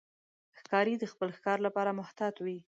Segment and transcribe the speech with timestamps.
[0.57, 2.59] ښکاري د خپل ښکار لپاره محتاط وي.